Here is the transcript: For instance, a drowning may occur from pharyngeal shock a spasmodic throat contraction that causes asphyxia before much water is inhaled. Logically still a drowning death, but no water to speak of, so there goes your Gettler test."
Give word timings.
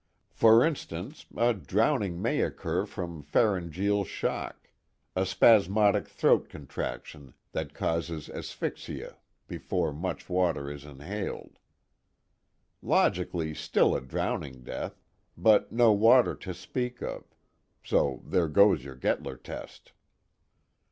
For 0.31 0.65
instance, 0.65 1.27
a 1.37 1.53
drowning 1.53 2.19
may 2.19 2.41
occur 2.41 2.87
from 2.87 3.21
pharyngeal 3.21 4.03
shock 4.03 4.71
a 5.15 5.27
spasmodic 5.27 6.07
throat 6.09 6.49
contraction 6.49 7.35
that 7.51 7.75
causes 7.75 8.27
asphyxia 8.27 9.17
before 9.47 9.93
much 9.93 10.27
water 10.27 10.71
is 10.71 10.85
inhaled. 10.85 11.59
Logically 12.81 13.53
still 13.53 13.95
a 13.95 14.01
drowning 14.01 14.63
death, 14.63 15.03
but 15.37 15.71
no 15.71 15.91
water 15.91 16.33
to 16.33 16.51
speak 16.55 17.03
of, 17.03 17.23
so 17.83 18.23
there 18.25 18.47
goes 18.47 18.83
your 18.83 18.95
Gettler 18.95 19.37
test." 19.37 19.91